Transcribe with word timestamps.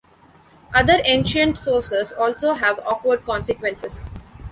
Other 0.73 0.95
ancient 1.05 1.59
sources 1.59 2.11
also 2.11 2.55
have 2.55 2.79
awkward 2.79 3.23
consequences. 3.23 4.07